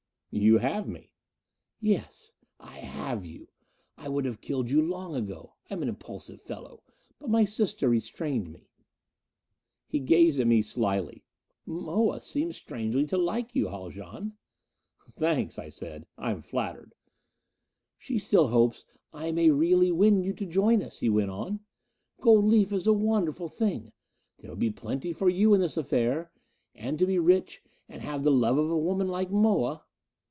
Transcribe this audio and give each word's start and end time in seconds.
"You 0.33 0.59
have 0.59 0.87
me." 0.87 1.11
"Yes. 1.81 2.35
I 2.57 2.75
have 2.77 3.25
you. 3.25 3.49
I 3.97 4.07
would 4.07 4.23
have 4.23 4.39
killed 4.39 4.69
you 4.71 4.81
long 4.81 5.13
ago 5.13 5.55
I 5.69 5.73
am 5.73 5.81
an 5.83 5.89
impulsive 5.89 6.41
fellow 6.41 6.83
but 7.19 7.29
my 7.29 7.43
sister 7.43 7.89
restrained 7.89 8.49
me." 8.49 8.69
He 9.87 9.99
gazed 9.99 10.39
at 10.39 10.47
me 10.47 10.61
slyly. 10.61 11.25
"Moa 11.65 12.21
seems 12.21 12.55
strangely 12.55 13.05
to 13.07 13.17
like 13.17 13.53
you, 13.55 13.67
Haljan." 13.67 14.37
"Thanks," 15.11 15.59
I 15.59 15.67
said. 15.67 16.05
"I'm 16.17 16.41
flattered." 16.41 16.95
"She 17.97 18.17
still 18.17 18.47
hopes 18.47 18.85
I 19.11 19.33
may 19.33 19.49
really 19.49 19.91
win 19.91 20.23
you 20.23 20.31
to 20.35 20.45
join 20.45 20.81
us," 20.81 20.99
he 21.01 21.09
went 21.09 21.31
on. 21.31 21.59
"Gold 22.21 22.45
leaf 22.45 22.71
is 22.71 22.87
a 22.87 22.93
wonderful 22.93 23.49
thing; 23.49 23.91
there 24.37 24.49
would 24.51 24.59
be 24.59 24.71
plenty 24.71 25.11
for 25.11 25.27
you 25.27 25.53
in 25.53 25.59
this 25.59 25.75
affair. 25.75 26.31
And 26.73 26.97
to 26.99 27.05
be 27.05 27.19
rich, 27.19 27.61
and 27.89 28.01
have 28.01 28.23
the 28.23 28.31
love 28.31 28.57
of 28.57 28.71
a 28.71 28.77
woman 28.77 29.09
like 29.09 29.29
Moa...." 29.29 29.83